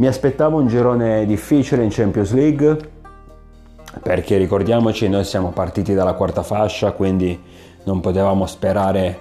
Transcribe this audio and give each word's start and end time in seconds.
Mi 0.00 0.06
aspettavo 0.06 0.58
un 0.58 0.66
girone 0.66 1.26
difficile 1.26 1.84
in 1.84 1.90
Champions 1.90 2.32
League 2.32 2.78
perché 4.02 4.38
ricordiamoci 4.38 5.10
noi 5.10 5.24
siamo 5.24 5.50
partiti 5.50 5.92
dalla 5.92 6.14
quarta 6.14 6.42
fascia 6.42 6.92
quindi 6.92 7.38
non 7.84 8.00
potevamo 8.00 8.46
sperare 8.46 9.18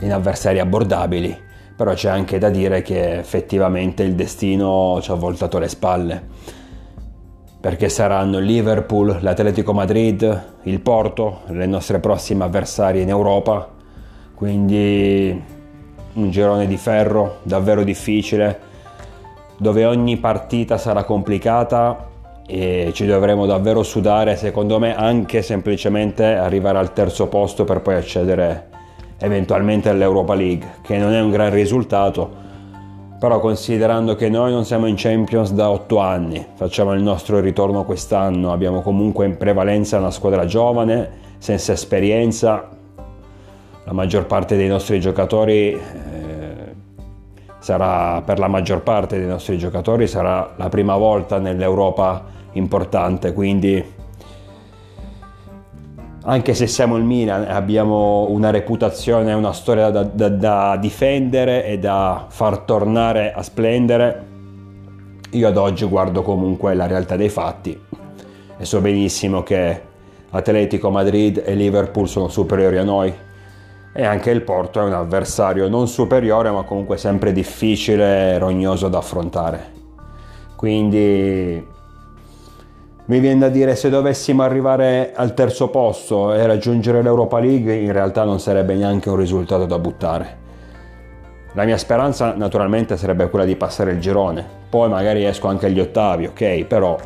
in 0.00 0.12
avversari 0.12 0.58
abbordabili 0.58 1.34
però 1.74 1.94
c'è 1.94 2.10
anche 2.10 2.36
da 2.36 2.50
dire 2.50 2.82
che 2.82 3.16
effettivamente 3.16 4.02
il 4.02 4.14
destino 4.14 4.98
ci 5.00 5.10
ha 5.10 5.14
voltato 5.14 5.58
le 5.58 5.68
spalle 5.68 6.22
perché 7.58 7.88
saranno 7.88 8.40
Liverpool, 8.40 9.20
l'Atletico 9.22 9.72
Madrid, 9.72 10.44
il 10.64 10.80
Porto, 10.80 11.40
le 11.46 11.64
nostre 11.64 11.98
prossime 11.98 12.44
avversarie 12.44 13.00
in 13.00 13.08
Europa 13.08 13.70
quindi 14.34 15.42
un 16.12 16.30
girone 16.30 16.66
di 16.66 16.76
ferro 16.76 17.38
davvero 17.44 17.82
difficile 17.84 18.68
dove 19.60 19.84
ogni 19.84 20.16
partita 20.16 20.78
sarà 20.78 21.04
complicata 21.04 22.08
e 22.46 22.92
ci 22.94 23.04
dovremo 23.04 23.44
davvero 23.44 23.82
sudare, 23.82 24.34
secondo 24.36 24.78
me, 24.78 24.96
anche 24.96 25.42
semplicemente 25.42 26.24
arrivare 26.24 26.78
al 26.78 26.94
terzo 26.94 27.28
posto 27.28 27.64
per 27.64 27.82
poi 27.82 27.96
accedere 27.96 28.68
eventualmente 29.18 29.90
all'Europa 29.90 30.32
League, 30.32 30.66
che 30.80 30.96
non 30.96 31.12
è 31.12 31.20
un 31.20 31.30
gran 31.30 31.50
risultato, 31.50 32.28
però 33.18 33.38
considerando 33.38 34.14
che 34.14 34.30
noi 34.30 34.50
non 34.50 34.64
siamo 34.64 34.86
in 34.86 34.94
Champions 34.96 35.52
da 35.52 35.68
otto 35.68 35.98
anni, 35.98 36.42
facciamo 36.54 36.94
il 36.94 37.02
nostro 37.02 37.38
ritorno 37.38 37.84
quest'anno, 37.84 38.52
abbiamo 38.52 38.80
comunque 38.80 39.26
in 39.26 39.36
prevalenza 39.36 39.98
una 39.98 40.10
squadra 40.10 40.46
giovane, 40.46 41.10
senza 41.36 41.72
esperienza, 41.72 42.66
la 43.84 43.92
maggior 43.92 44.24
parte 44.24 44.56
dei 44.56 44.68
nostri 44.68 45.00
giocatori 45.00 45.78
sarà 47.60 48.22
per 48.22 48.38
la 48.38 48.48
maggior 48.48 48.82
parte 48.82 49.18
dei 49.18 49.28
nostri 49.28 49.58
giocatori 49.58 50.08
sarà 50.08 50.54
la 50.56 50.68
prima 50.68 50.96
volta 50.96 51.38
nell'Europa 51.38 52.24
importante, 52.52 53.32
quindi 53.32 53.98
anche 56.22 56.54
se 56.54 56.66
siamo 56.66 56.96
il 56.96 57.04
Milan 57.04 57.42
e 57.42 57.50
abbiamo 57.52 58.26
una 58.28 58.50
reputazione, 58.50 59.32
una 59.32 59.52
storia 59.52 59.90
da, 59.90 60.02
da, 60.02 60.28
da, 60.28 60.76
difendere 60.76 61.64
e 61.64 61.78
da 61.78 62.26
far 62.28 62.58
tornare 62.58 63.32
a 63.32 63.42
splendere, 63.42 64.26
io 65.30 65.48
ad 65.48 65.56
oggi 65.56 65.84
guardo 65.86 66.22
comunque 66.22 66.74
la 66.74 66.86
realtà 66.86 67.16
dei 67.16 67.28
fatti 67.28 67.78
e 68.58 68.64
so 68.64 68.80
benissimo 68.80 69.42
che 69.42 69.88
Atletico 70.30 70.90
Madrid 70.90 71.42
e 71.44 71.54
Liverpool 71.54 72.08
sono 72.08 72.28
superiori 72.28 72.78
a 72.78 72.84
noi 72.84 73.12
e 73.92 74.04
anche 74.04 74.30
il 74.30 74.42
Porto 74.42 74.80
è 74.80 74.84
un 74.84 74.92
avversario 74.92 75.68
non 75.68 75.88
superiore 75.88 76.50
ma 76.50 76.62
comunque 76.62 76.96
sempre 76.96 77.32
difficile 77.32 78.34
e 78.34 78.38
rognoso 78.38 78.88
da 78.88 78.98
affrontare. 78.98 79.78
Quindi 80.56 81.66
mi 83.06 83.18
viene 83.18 83.40
da 83.40 83.48
dire 83.48 83.74
se 83.74 83.90
dovessimo 83.90 84.42
arrivare 84.42 85.12
al 85.14 85.34
terzo 85.34 85.68
posto 85.68 86.32
e 86.32 86.46
raggiungere 86.46 87.02
l'Europa 87.02 87.40
League 87.40 87.74
in 87.74 87.92
realtà 87.92 88.24
non 88.24 88.38
sarebbe 88.38 88.74
neanche 88.74 89.08
un 89.08 89.16
risultato 89.16 89.66
da 89.66 89.78
buttare. 89.78 90.38
La 91.54 91.64
mia 91.64 91.76
speranza 91.76 92.34
naturalmente 92.36 92.96
sarebbe 92.96 93.28
quella 93.28 93.44
di 93.44 93.56
passare 93.56 93.90
il 93.90 93.98
girone, 93.98 94.46
poi 94.68 94.88
magari 94.88 95.24
esco 95.24 95.48
anche 95.48 95.66
agli 95.66 95.80
ottavi, 95.80 96.26
ok, 96.26 96.64
però 96.64 96.96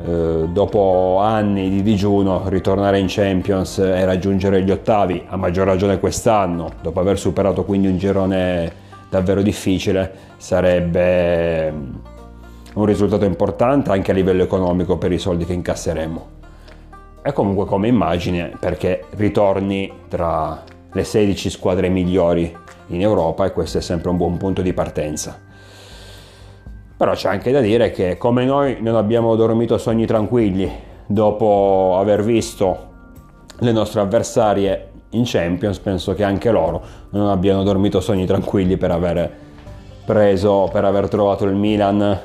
eh, 0.00 0.46
dopo 0.48 1.18
anni 1.20 1.70
di 1.70 1.82
digiuno 1.82 2.48
ritornare 2.48 3.00
in 3.00 3.06
Champions 3.08 3.78
e 3.78 4.04
raggiungere 4.04 4.62
gli 4.62 4.70
ottavi, 4.70 5.24
a 5.26 5.36
maggior 5.36 5.66
ragione 5.66 5.98
quest'anno, 5.98 6.70
dopo 6.80 7.00
aver 7.00 7.18
superato 7.18 7.64
quindi 7.64 7.88
un 7.88 7.98
girone 7.98 8.86
davvero 9.08 9.42
difficile, 9.42 10.12
sarebbe 10.36 11.72
mm, 11.72 11.94
un 12.74 12.84
risultato 12.84 13.24
importante 13.24 13.90
anche 13.90 14.12
a 14.12 14.14
livello 14.14 14.42
economico 14.44 14.98
per 14.98 15.10
i 15.10 15.18
soldi 15.18 15.44
che 15.44 15.52
incasseremo. 15.54 16.36
E 17.22 17.32
comunque 17.32 17.66
come 17.66 17.88
immagine 17.88 18.52
perché 18.58 19.04
ritorni 19.16 19.92
tra 20.08 20.62
le 20.92 21.04
16 21.04 21.50
squadre 21.50 21.88
migliori 21.88 22.56
in 22.88 23.00
Europa 23.00 23.44
e 23.44 23.52
questo 23.52 23.78
è 23.78 23.80
sempre 23.80 24.10
un 24.10 24.16
buon 24.16 24.36
punto 24.36 24.62
di 24.62 24.72
partenza. 24.72 25.46
Però 26.98 27.12
c'è 27.12 27.28
anche 27.28 27.52
da 27.52 27.60
dire 27.60 27.92
che 27.92 28.18
come 28.18 28.44
noi 28.44 28.78
non 28.80 28.96
abbiamo 28.96 29.36
dormito 29.36 29.78
sogni 29.78 30.04
tranquilli 30.04 30.68
dopo 31.06 31.96
aver 31.96 32.24
visto 32.24 32.86
le 33.60 33.70
nostre 33.70 34.00
avversarie 34.00 34.90
in 35.10 35.22
Champions, 35.24 35.78
penso 35.78 36.12
che 36.14 36.24
anche 36.24 36.50
loro 36.50 36.82
non 37.10 37.28
abbiano 37.28 37.62
dormito 37.62 38.00
sogni 38.00 38.26
tranquilli 38.26 38.76
per 38.76 38.90
aver 38.90 39.32
preso, 40.04 40.68
per 40.72 40.84
aver 40.84 41.08
trovato 41.08 41.44
il 41.44 41.54
Milan 41.54 42.20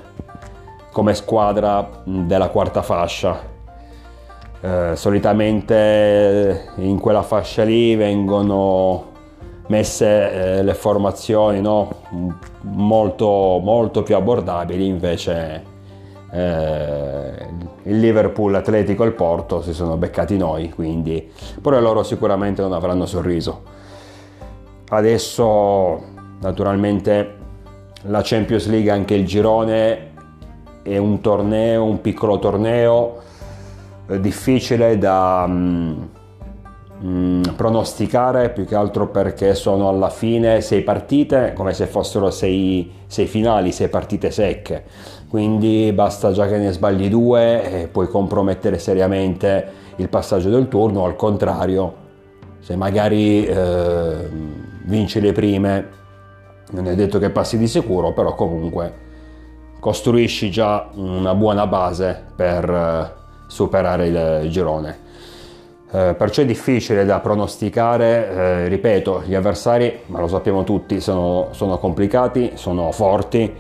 come 0.92 1.14
squadra 1.14 1.88
della 2.04 2.50
quarta 2.50 2.82
fascia. 2.82 3.52
Eh, 4.60 4.94
solitamente 4.96 6.72
in 6.78 7.00
quella 7.00 7.22
fascia 7.22 7.64
lì 7.64 7.96
vengono 7.96 9.12
messe 9.68 10.58
eh, 10.58 10.64
le 10.64 10.74
formazioni 10.74 11.62
no? 11.62 11.90
molto, 12.62 13.60
molto 13.62 14.04
più 14.04 14.16
abbordabili, 14.16 14.86
invece 14.86 15.64
eh, 16.32 17.48
il 17.84 18.00
Liverpool, 18.00 18.52
l'Atletico 18.52 19.04
e 19.04 19.08
il 19.08 19.14
Porto 19.14 19.62
si 19.62 19.74
sono 19.74 19.98
beccati 19.98 20.38
noi, 20.38 20.70
quindi 20.70 21.32
pure 21.62 21.80
loro 21.80 22.04
sicuramente 22.04 22.62
non 22.62 22.74
avranno 22.74 23.06
sorriso. 23.06 23.62
Adesso 24.90 26.02
naturalmente 26.40 27.42
la 28.04 28.22
Champions 28.24 28.68
League, 28.68 28.92
anche 28.92 29.14
il 29.14 29.26
girone, 29.26 30.12
è 30.82 30.98
un 30.98 31.22
torneo, 31.22 31.86
un 31.86 32.02
piccolo 32.02 32.40
torneo 32.40 33.22
eh, 34.08 34.20
difficile 34.20 34.98
da... 34.98 35.50
Mm, 37.04 37.24
Mm, 37.34 37.42
pronosticare 37.56 38.50
più 38.52 38.66
che 38.66 38.76
altro 38.76 39.08
perché 39.10 39.56
sono 39.56 39.90
alla 39.90 40.10
fine 40.10 40.62
sei 40.62 40.82
partite 40.84 41.54
come 41.54 41.74
se 41.74 41.86
fossero 41.86 42.32
sei, 42.32 42.92
sei 43.08 43.28
finali, 43.28 43.72
sei 43.72 43.90
partite 43.90 44.32
secche. 44.32 44.84
Quindi 45.28 45.92
basta 45.94 46.32
già 46.32 46.48
che 46.48 46.58
ne 46.58 46.72
sbagli 46.72 47.10
due 47.10 47.82
e 47.82 47.88
puoi 47.88 48.08
compromettere 48.08 48.78
seriamente 48.80 49.82
il 49.98 50.10
passaggio 50.10 50.50
del 50.50 50.68
turno 50.68 51.06
al 51.06 51.16
contrario 51.16 52.02
se 52.60 52.76
magari 52.76 53.46
eh, 53.46 54.30
vinci 54.86 55.20
le 55.20 55.32
prime 55.34 55.90
non 56.72 56.88
è 56.88 56.96
detto 56.96 57.20
che 57.20 57.30
passi 57.30 57.58
di 57.58 57.68
sicuro 57.68 58.14
però 58.14 58.34
comunque 58.36 59.02
costruisci 59.80 60.50
già 60.50 60.90
una 60.96 61.36
buona 61.36 61.68
base 61.68 62.24
per 62.36 62.70
eh, 62.70 63.12
superare 63.48 64.08
il 64.08 64.50
girone 64.50 65.03
eh, 65.94 66.16
perciò 66.16 66.42
è 66.42 66.46
difficile 66.46 67.06
da 67.06 67.20
pronosticare, 67.20 68.30
eh, 68.30 68.68
ripeto, 68.68 69.22
gli 69.28 69.36
avversari, 69.36 70.00
ma 70.08 70.20
lo 70.20 70.28
sappiamo 70.28 70.64
tutti, 70.64 71.00
sono, 71.00 71.50
sono 71.52 71.78
complicati, 71.78 72.54
sono 72.56 72.92
forti. 72.92 73.54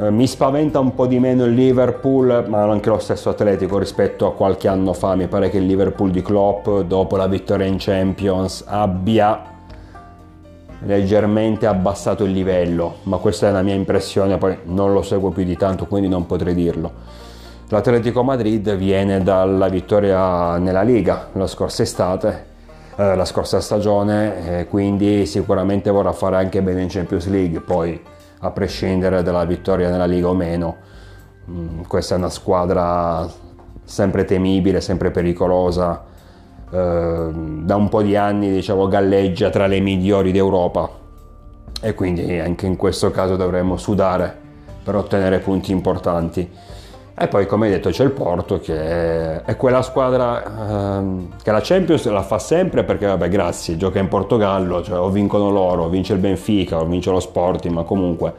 Eh, 0.00 0.10
mi 0.10 0.26
spaventa 0.26 0.78
un 0.78 0.94
po' 0.94 1.06
di 1.06 1.18
meno 1.18 1.44
il 1.44 1.52
Liverpool, 1.52 2.46
ma 2.48 2.62
anche 2.62 2.88
lo 2.88 2.98
stesso 2.98 3.28
Atletico 3.28 3.76
rispetto 3.76 4.26
a 4.26 4.32
qualche 4.32 4.66
anno 4.66 4.94
fa. 4.94 5.14
Mi 5.14 5.26
pare 5.26 5.50
che 5.50 5.58
il 5.58 5.66
Liverpool 5.66 6.10
di 6.10 6.22
Klopp, 6.22 6.66
dopo 6.86 7.16
la 7.16 7.26
vittoria 7.26 7.66
in 7.66 7.76
Champions, 7.78 8.64
abbia 8.66 9.58
leggermente 10.84 11.66
abbassato 11.66 12.24
il 12.24 12.30
livello, 12.30 12.94
ma 13.02 13.18
questa 13.18 13.48
è 13.48 13.50
la 13.50 13.60
mia 13.60 13.74
impressione, 13.74 14.38
poi 14.38 14.56
non 14.64 14.94
lo 14.94 15.02
seguo 15.02 15.28
più 15.28 15.44
di 15.44 15.58
tanto, 15.58 15.84
quindi 15.84 16.08
non 16.08 16.24
potrei 16.24 16.54
dirlo. 16.54 17.28
L'Atletico 17.72 18.24
Madrid 18.24 18.74
viene 18.74 19.22
dalla 19.22 19.68
vittoria 19.68 20.56
nella 20.56 20.82
Liga 20.82 21.28
la 21.34 21.46
scorsa 21.46 21.84
estate, 21.84 22.46
eh, 22.96 23.14
la 23.14 23.24
scorsa 23.24 23.60
stagione, 23.60 24.58
eh, 24.58 24.66
quindi 24.66 25.24
sicuramente 25.24 25.88
vorrà 25.88 26.10
fare 26.10 26.34
anche 26.34 26.62
bene 26.62 26.82
in 26.82 26.88
Champions 26.88 27.28
League, 27.28 27.60
poi 27.60 28.02
a 28.40 28.50
prescindere 28.50 29.22
dalla 29.22 29.44
vittoria 29.44 29.88
nella 29.88 30.06
Liga 30.06 30.26
o 30.26 30.34
meno, 30.34 30.76
mh, 31.44 31.52
mm, 31.52 31.82
questa 31.82 32.16
è 32.16 32.18
una 32.18 32.28
squadra 32.28 33.24
sempre 33.84 34.24
temibile, 34.24 34.80
sempre 34.80 35.12
pericolosa, 35.12 36.02
eh, 36.72 37.30
da 37.32 37.76
un 37.76 37.88
po' 37.88 38.02
di 38.02 38.16
anni 38.16 38.50
diciamo 38.50 38.88
galleggia 38.88 39.48
tra 39.48 39.68
le 39.68 39.78
migliori 39.78 40.32
d'Europa 40.32 40.90
e 41.80 41.94
quindi 41.94 42.36
anche 42.36 42.66
in 42.66 42.74
questo 42.74 43.12
caso 43.12 43.36
dovremmo 43.36 43.76
sudare 43.76 44.36
per 44.82 44.96
ottenere 44.96 45.38
punti 45.38 45.70
importanti. 45.70 46.78
E 47.22 47.28
poi, 47.28 47.44
come 47.44 47.66
hai 47.66 47.72
detto, 47.72 47.90
c'è 47.90 48.02
il 48.02 48.12
Porto 48.12 48.58
che 48.60 49.42
è 49.42 49.56
quella 49.58 49.82
squadra 49.82 50.42
ehm, 50.98 51.28
che 51.42 51.50
la 51.50 51.60
Champions 51.62 52.08
la 52.08 52.22
fa 52.22 52.38
sempre 52.38 52.82
perché, 52.82 53.04
vabbè, 53.04 53.28
grazie, 53.28 53.76
gioca 53.76 53.98
in 53.98 54.08
Portogallo, 54.08 54.82
cioè 54.82 54.98
o 54.98 55.10
vincono 55.10 55.50
loro, 55.50 55.84
o 55.84 55.88
vince 55.90 56.14
il 56.14 56.18
Benfica, 56.18 56.78
o 56.78 56.86
vince 56.86 57.10
lo 57.10 57.20
Sporting, 57.20 57.74
ma 57.74 57.82
comunque 57.82 58.32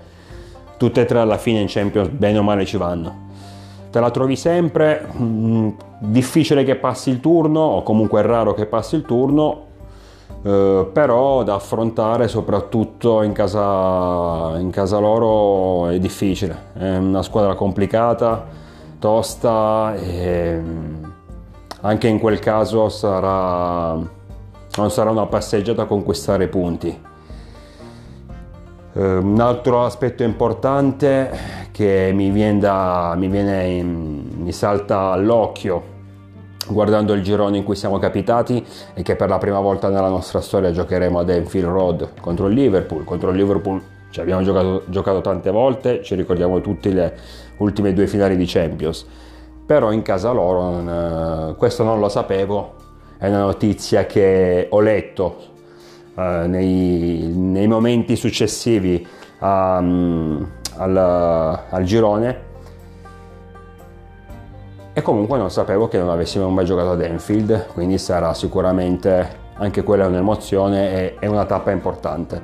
tutte 0.77 1.01
e 1.01 1.05
tre 1.05 1.19
alla 1.19 1.37
fine 1.37 1.59
in 1.59 1.67
Champions 1.69 2.07
bene 2.07 2.39
o 2.39 2.41
male 2.41 2.65
ci 2.65 2.77
vanno. 2.77 3.29
Te 3.91 3.99
la 3.99 4.09
trovi 4.09 4.35
sempre, 4.35 5.05
mh, 5.11 5.23
mm, 5.23 5.69
difficile 5.99 6.63
che 6.63 6.75
passi 6.75 7.11
il 7.11 7.19
turno, 7.19 7.59
o 7.59 7.83
comunque 7.83 8.21
è 8.21 8.25
raro 8.25 8.55
che 8.55 8.65
passi 8.65 8.95
il 8.95 9.03
turno, 9.03 9.65
eh, 10.41 10.89
però 10.91 11.43
da 11.43 11.53
affrontare 11.53 12.27
soprattutto 12.27 13.21
in 13.21 13.33
casa, 13.33 14.57
in 14.57 14.71
casa 14.71 14.97
loro 14.97 15.89
è 15.89 15.99
difficile, 15.99 16.57
è 16.73 16.95
una 16.95 17.21
squadra 17.21 17.53
complicata, 17.53 18.69
tosta 19.01 19.95
e 19.95 20.59
mm, 20.61 21.03
anche 21.81 22.07
in 22.07 22.19
quel 22.19 22.37
caso 22.37 22.87
sarà, 22.87 23.93
non 23.93 24.91
sarà 24.91 25.09
una 25.09 25.25
passeggiata 25.25 25.81
a 25.81 25.85
conquistare 25.85 26.47
punti. 26.47 27.09
Uh, 28.93 29.01
un 29.01 29.39
altro 29.39 29.83
aspetto 29.85 30.21
importante 30.21 31.31
che 31.71 32.11
mi 32.13 32.29
viene, 32.29 32.59
da, 32.59 33.15
mi, 33.17 33.27
viene 33.27 33.65
in, 33.65 34.27
mi 34.35 34.51
salta 34.51 35.11
all'occhio 35.11 35.89
guardando 36.67 37.13
il 37.13 37.23
girone 37.23 37.57
in 37.57 37.63
cui 37.63 37.75
siamo 37.75 37.97
capitati 37.97 38.63
e 38.93 39.01
che 39.01 39.15
per 39.15 39.29
la 39.29 39.39
prima 39.39 39.59
volta 39.59 39.89
nella 39.89 40.09
nostra 40.09 40.41
storia 40.41 40.71
giocheremo 40.71 41.17
ad 41.17 41.29
Enfield 41.29 41.67
Road 41.67 42.09
contro 42.21 42.47
il 42.47 42.53
Liverpool. 42.53 43.03
Contro 43.03 43.31
il 43.31 43.37
Liverpool 43.37 43.81
ci 44.11 44.19
abbiamo 44.19 44.43
giocato, 44.43 44.83
giocato 44.85 45.21
tante 45.21 45.49
volte, 45.49 46.03
ci 46.03 46.13
ricordiamo 46.15 46.61
tutte 46.61 46.91
le 46.91 47.17
ultime 47.57 47.93
due 47.93 48.05
finali 48.05 48.37
di 48.37 48.45
Champions, 48.45 49.05
però 49.65 49.91
in 49.91 50.03
casa 50.03 50.31
loro 50.31 50.69
non, 50.69 51.55
questo 51.57 51.83
non 51.83 51.99
lo 51.99 52.09
sapevo, 52.09 52.75
è 53.17 53.27
una 53.27 53.41
notizia 53.41 54.05
che 54.05 54.67
ho 54.69 54.79
letto 54.79 55.37
uh, 56.15 56.21
nei, 56.47 57.31
nei, 57.33 57.67
momenti 57.67 58.15
successivi 58.15 59.05
um, 59.39 60.47
al, 60.77 60.97
al 60.97 61.83
girone. 61.83 62.49
E 64.93 65.01
comunque 65.01 65.37
non 65.37 65.49
sapevo 65.49 65.87
che 65.87 65.97
non 65.97 66.09
avessimo 66.09 66.49
mai 66.49 66.65
giocato 66.65 66.91
ad 66.91 67.01
Enfield, 67.01 67.67
quindi 67.67 67.97
sarà 67.97 68.33
sicuramente 68.33 69.39
anche 69.53 69.83
quella 69.83 70.07
un'emozione 70.07 71.17
e, 71.19 71.27
una 71.27 71.45
tappa 71.45 71.71
importante. 71.71 72.41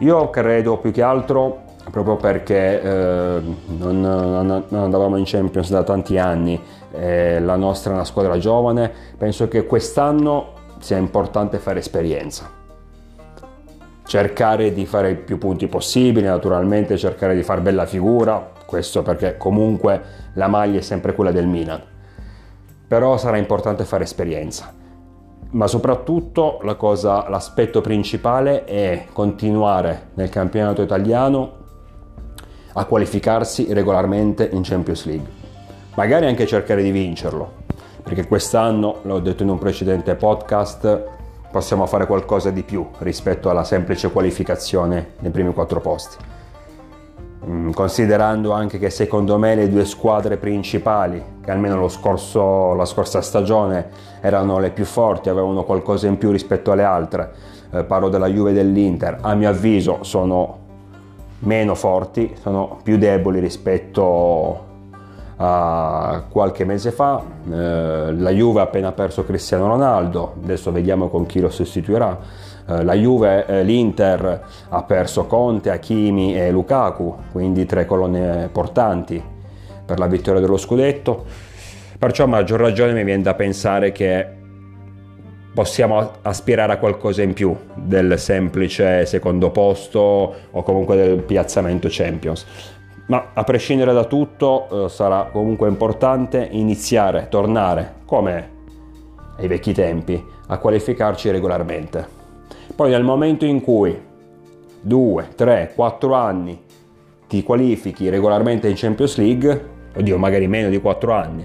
Io 0.00 0.30
credo 0.30 0.78
più 0.78 0.92
che 0.92 1.02
altro, 1.02 1.60
proprio 1.90 2.16
perché 2.16 2.80
eh, 2.80 3.42
non, 3.66 4.00
non, 4.00 4.64
non, 4.66 4.82
andavamo 4.82 5.18
in 5.18 5.24
Champions 5.26 5.68
da 5.68 5.82
tanti 5.82 6.16
anni, 6.16 6.58
eh, 6.92 7.38
la 7.38 7.56
nostra 7.56 7.90
è 7.90 7.94
una 7.94 8.04
squadra 8.04 8.38
giovane, 8.38 8.90
penso 9.18 9.46
che 9.48 9.66
quest'anno 9.66 10.54
sia 10.78 10.96
importante 10.96 11.58
fare 11.58 11.80
esperienza. 11.80 12.48
Cercare 14.06 14.72
di 14.72 14.86
fare 14.86 15.10
i 15.10 15.16
più 15.16 15.36
punti 15.36 15.66
possibili, 15.66 16.24
naturalmente 16.26 16.96
cercare 16.96 17.34
di 17.34 17.42
fare 17.42 17.60
bella 17.60 17.84
figura, 17.84 18.52
questo 18.64 19.02
perché 19.02 19.36
comunque 19.36 20.00
la 20.32 20.48
maglia 20.48 20.78
è 20.78 20.82
sempre 20.82 21.14
quella 21.14 21.30
del 21.30 21.46
Milan. 21.46 21.82
Però 22.88 23.18
sarà 23.18 23.36
importante 23.36 23.84
fare 23.84 24.04
esperienza. 24.04 24.79
Ma 25.52 25.66
soprattutto 25.66 26.60
la 26.62 26.76
cosa, 26.76 27.28
l'aspetto 27.28 27.80
principale 27.80 28.64
è 28.64 29.06
continuare 29.12 30.10
nel 30.14 30.28
campionato 30.28 30.80
italiano 30.80 31.58
a 32.74 32.84
qualificarsi 32.84 33.72
regolarmente 33.72 34.48
in 34.52 34.62
Champions 34.62 35.06
League. 35.06 35.28
Magari 35.94 36.26
anche 36.26 36.46
cercare 36.46 36.84
di 36.84 36.92
vincerlo, 36.92 37.50
perché 38.04 38.28
quest'anno, 38.28 38.98
l'ho 39.02 39.18
detto 39.18 39.42
in 39.42 39.48
un 39.48 39.58
precedente 39.58 40.14
podcast, 40.14 41.04
possiamo 41.50 41.86
fare 41.86 42.06
qualcosa 42.06 42.50
di 42.50 42.62
più 42.62 42.88
rispetto 42.98 43.50
alla 43.50 43.64
semplice 43.64 44.12
qualificazione 44.12 45.14
nei 45.18 45.32
primi 45.32 45.52
quattro 45.52 45.80
posti. 45.80 46.29
Mm, 47.46 47.70
considerando 47.70 48.52
anche 48.52 48.78
che 48.78 48.90
secondo 48.90 49.38
me 49.38 49.54
le 49.54 49.70
due 49.70 49.86
squadre 49.86 50.36
principali, 50.36 51.22
che 51.42 51.50
almeno 51.50 51.88
scorso, 51.88 52.74
la 52.74 52.84
scorsa 52.84 53.22
stagione 53.22 53.88
erano 54.20 54.58
le 54.58 54.70
più 54.70 54.84
forti, 54.84 55.30
avevano 55.30 55.64
qualcosa 55.64 56.06
in 56.06 56.18
più 56.18 56.30
rispetto 56.30 56.70
alle 56.70 56.84
altre, 56.84 57.32
eh, 57.70 57.84
parlo 57.84 58.10
della 58.10 58.26
Juve 58.26 58.50
e 58.50 58.54
dell'Inter, 58.54 59.18
a 59.22 59.34
mio 59.34 59.48
avviso 59.48 60.02
sono 60.02 60.58
meno 61.38 61.74
forti, 61.74 62.34
sono 62.38 62.78
più 62.82 62.98
deboli 62.98 63.40
rispetto 63.40 64.68
a 65.36 66.24
qualche 66.28 66.66
mese 66.66 66.90
fa. 66.90 67.22
Eh, 67.50 68.12
la 68.18 68.30
Juve 68.30 68.60
ha 68.60 68.64
appena 68.64 68.92
perso 68.92 69.24
Cristiano 69.24 69.66
Ronaldo, 69.66 70.34
adesso 70.42 70.70
vediamo 70.70 71.08
con 71.08 71.24
chi 71.24 71.40
lo 71.40 71.48
sostituirà 71.48 72.18
la 72.82 72.94
Juve, 72.94 73.46
eh, 73.46 73.64
l'Inter 73.64 74.42
ha 74.68 74.82
perso 74.84 75.26
Conte, 75.26 75.70
Hakimi 75.70 76.38
e 76.38 76.50
Lukaku, 76.50 77.16
quindi 77.32 77.66
tre 77.66 77.84
colonne 77.84 78.48
portanti 78.52 79.22
per 79.84 79.98
la 79.98 80.06
vittoria 80.06 80.40
dello 80.40 80.56
scudetto. 80.56 81.24
Perciò 81.98 82.24
a 82.24 82.28
maggior 82.28 82.60
ragione 82.60 82.92
mi 82.92 83.04
viene 83.04 83.22
da 83.22 83.34
pensare 83.34 83.92
che 83.92 84.38
possiamo 85.52 86.12
aspirare 86.22 86.72
a 86.72 86.78
qualcosa 86.78 87.22
in 87.22 87.32
più 87.32 87.54
del 87.74 88.18
semplice 88.18 89.04
secondo 89.04 89.50
posto 89.50 90.34
o 90.50 90.62
comunque 90.62 90.96
del 90.96 91.18
piazzamento 91.22 91.88
Champions. 91.90 92.46
Ma 93.06 93.30
a 93.34 93.42
prescindere 93.42 93.92
da 93.92 94.04
tutto 94.04 94.84
eh, 94.84 94.88
sarà 94.88 95.28
comunque 95.32 95.68
importante 95.68 96.46
iniziare, 96.52 97.26
tornare 97.28 97.94
come 98.06 98.58
ai 99.36 99.48
vecchi 99.48 99.72
tempi, 99.72 100.22
a 100.46 100.58
qualificarci 100.58 101.30
regolarmente. 101.30 102.19
Poi 102.74 102.90
nel 102.90 103.02
momento 103.02 103.44
in 103.44 103.60
cui 103.60 103.98
2, 104.80 105.28
3, 105.34 105.72
4 105.74 106.14
anni 106.14 106.62
ti 107.26 107.42
qualifichi 107.42 108.08
regolarmente 108.08 108.68
in 108.68 108.74
Champions 108.76 109.16
League, 109.16 109.68
oddio 109.94 110.18
magari 110.18 110.46
meno 110.46 110.68
di 110.68 110.80
4 110.80 111.12
anni, 111.12 111.44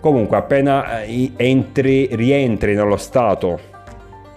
comunque 0.00 0.36
appena 0.36 1.02
eh, 1.02 1.32
entri, 1.36 2.08
rientri 2.12 2.74
nello 2.74 2.96
stato, 2.96 3.58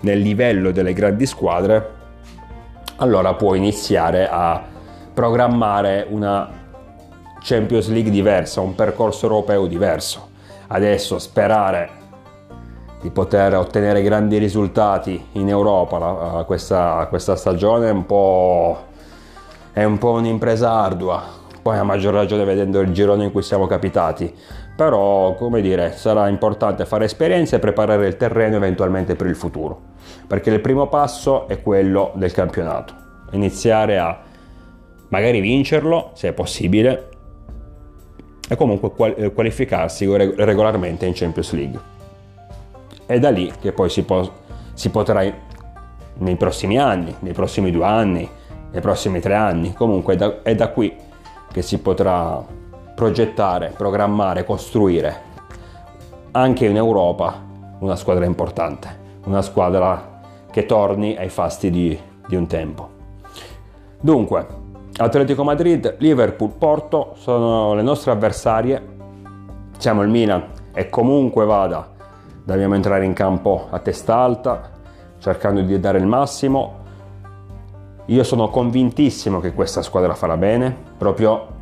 nel 0.02 0.20
livello 0.20 0.72
delle 0.72 0.94
grandi 0.94 1.26
squadre, 1.26 2.00
allora 2.98 3.34
puoi 3.34 3.58
iniziare 3.58 4.28
a 4.30 4.62
programmare 5.14 6.06
una 6.10 6.50
Champions 7.42 7.90
League 7.90 8.12
diversa, 8.12 8.62
un 8.62 8.76
percorso 8.76 9.26
europeo 9.26 9.66
diverso. 9.66 10.30
Adesso 10.68 11.18
sperare 11.20 11.90
di 13.02 13.10
poter 13.10 13.56
ottenere 13.56 14.04
grandi 14.04 14.38
risultati 14.38 15.30
in 15.34 15.50
Europa 15.50 15.98
la, 15.98 16.44
questa, 16.46 17.08
questa, 17.10 17.36
stagione 17.36 17.88
è 17.88 17.92
un, 17.92 18.06
è 19.74 19.84
un 19.84 19.98
po' 19.98 20.12
un'impresa 20.12 20.72
ardua, 20.72 21.24
poi 21.62 21.78
a 21.78 21.84
maggior 21.84 22.14
ragione 22.14 22.44
vedendo 22.44 22.80
il 22.80 22.92
girone 22.92 23.26
in 23.26 23.32
cui 23.32 23.42
siamo 23.42 23.66
capitati, 23.66 24.34
però 24.76 25.34
come 25.34 25.62
dire 25.62 25.94
sarà 25.94 26.28
importante 26.28 26.86
fare 26.86 27.06
esperienza 27.06 27.56
e 27.56 27.60
preparare 27.60 28.08
il 28.08 28.18
terreno 28.18 28.56
eventualmente 28.56 29.16
per 29.16 29.28
il 29.28 29.36
futuro, 29.36 29.80
perché 30.28 30.52
il 30.52 30.62
primo 30.62 30.88
passo 30.88 31.48
è 31.48 31.62
quello 31.62 32.12
del 32.16 32.32
campionato, 32.32 32.94
iniziare 33.32 33.98
a 33.98 34.20
magari 35.10 35.40
vincerlo 35.42 36.12
se 36.14 36.30
è 36.30 36.34
possibile 36.34 37.10
e 38.48 38.56
comunque 38.56 38.92
qualificarsi 39.34 40.06
regolarmente 40.36 41.06
in 41.06 41.14
Champions 41.16 41.52
League. 41.54 42.01
È 43.12 43.20
da 43.20 43.30
lì 43.30 43.52
che 43.60 43.74
poi 43.74 43.90
si, 43.90 44.04
può, 44.04 44.26
si 44.74 44.90
potrà 44.90 45.22
nei 46.20 46.36
prossimi 46.38 46.80
anni, 46.80 47.14
nei 47.20 47.34
prossimi 47.34 47.70
due 47.70 47.84
anni, 47.84 48.30
nei 48.72 48.80
prossimi 48.80 49.20
tre 49.20 49.34
anni, 49.34 49.74
comunque 49.74 50.14
è 50.14 50.16
da, 50.16 50.42
è 50.44 50.56
da 50.56 50.70
qui 50.70 50.96
che 51.52 51.62
si 51.62 51.80
potrà 51.80 52.42
progettare, 52.96 53.74
programmare, 53.76 54.46
costruire 54.46 55.24
anche 56.32 56.66
in 56.66 56.78
Europa 56.78 57.36
una 57.80 57.98
squadra 57.98 58.24
importante, 58.24 59.20
una 59.26 59.42
squadra 59.42 60.22
che 60.50 60.66
torni 60.66 61.18
ai 61.18 61.28
fasti 61.28 61.70
di, 61.70 62.00
di 62.26 62.36
un 62.38 62.48
tempo. 62.48 62.90
Dunque, 64.00 64.48
Atletico 64.96 65.44
Madrid, 65.44 65.96
Liverpool, 65.98 66.52
Porto 66.52 67.16
sono 67.18 67.74
le 67.74 67.82
nostre 67.82 68.12
avversarie. 68.12 68.82
Siamo 69.78 70.02
il 70.02 70.08
Milan 70.08 70.48
e 70.74 70.88
comunque 70.88 71.44
vada 71.44 72.00
dobbiamo 72.44 72.76
entrare 72.76 73.06
in 73.06 73.14
campo 73.14 73.68
a 73.70 73.80
testa 73.80 74.16
alta, 74.16 74.70
cercando 75.20 75.62
di 75.62 75.80
dare 75.80 75.98
il 75.98 76.06
massimo. 76.06 76.80
Io 78.06 78.24
sono 78.24 78.50
convintissimo 78.50 79.40
che 79.40 79.54
questa 79.54 79.82
squadra 79.82 80.14
farà 80.16 80.36
bene, 80.38 80.76
proprio 80.98 81.60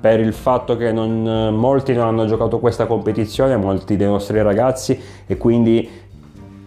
per 0.00 0.20
il 0.20 0.32
fatto 0.32 0.76
che 0.76 0.92
non, 0.92 1.54
molti 1.54 1.94
non 1.94 2.06
hanno 2.08 2.26
giocato 2.26 2.58
questa 2.58 2.86
competizione, 2.86 3.56
molti 3.56 3.96
dei 3.96 4.06
nostri 4.06 4.42
ragazzi, 4.42 5.00
e 5.26 5.36
quindi 5.36 5.88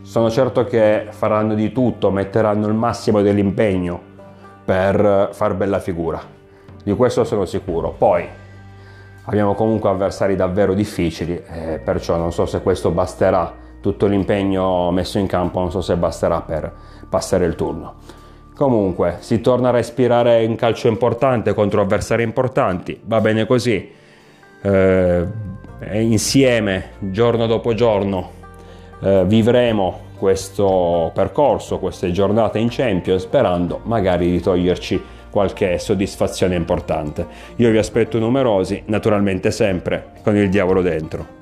sono 0.01 0.29
certo 0.31 0.63
che 0.65 1.07
faranno 1.09 1.53
di 1.53 1.71
tutto, 1.71 2.09
metteranno 2.09 2.67
il 2.67 2.73
massimo 2.73 3.21
dell'impegno 3.21 3.99
per 4.65 5.29
far 5.31 5.53
bella 5.53 5.79
figura. 5.79 6.19
Di 6.83 6.93
questo 6.93 7.23
sono 7.23 7.45
sicuro. 7.45 7.93
Poi 7.95 8.27
Abbiamo 9.29 9.53
comunque 9.53 9.89
avversari 9.89 10.35
davvero 10.35 10.73
difficili, 10.73 11.39
eh, 11.51 11.79
perciò 11.83 12.17
non 12.17 12.31
so 12.31 12.47
se 12.47 12.63
questo 12.63 12.89
basterà, 12.89 13.53
tutto 13.79 14.07
l'impegno 14.07 14.89
messo 14.89 15.19
in 15.19 15.27
campo 15.27 15.59
non 15.59 15.69
so 15.69 15.81
se 15.81 15.95
basterà 15.95 16.41
per 16.41 16.73
passare 17.07 17.45
il 17.45 17.53
turno. 17.53 17.93
Comunque 18.55 19.17
si 19.19 19.39
torna 19.39 19.69
a 19.69 19.71
respirare 19.71 20.43
in 20.43 20.55
calcio 20.55 20.87
importante 20.87 21.53
contro 21.53 21.79
avversari 21.81 22.23
importanti, 22.23 22.99
va 23.05 23.21
bene 23.21 23.45
così. 23.45 23.91
Eh, 24.63 25.27
insieme, 25.91 26.93
giorno 26.97 27.45
dopo 27.45 27.75
giorno, 27.75 28.31
eh, 28.99 29.25
vivremo 29.27 30.07
questo 30.17 31.11
percorso, 31.13 31.77
queste 31.77 32.11
giornate 32.11 32.57
in 32.57 32.69
Champions, 32.71 33.21
sperando 33.21 33.81
magari 33.83 34.31
di 34.31 34.41
toglierci 34.41 35.01
qualche 35.29 35.77
soddisfazione 35.79 36.55
importante. 36.55 37.25
Io 37.57 37.69
vi 37.71 37.77
aspetto 37.77 38.19
numerosi, 38.19 38.83
naturalmente 38.85 39.51
sempre 39.51 40.11
con 40.23 40.35
il 40.35 40.49
diavolo 40.49 40.81
dentro. 40.81 41.38